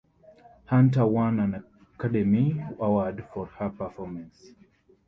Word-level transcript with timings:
Hunter 0.65 1.05
won 1.05 1.39
an 1.39 1.63
Academy 1.93 2.59
Award 2.79 3.23
for 3.31 3.45
her 3.45 3.69
performance. 3.69 4.49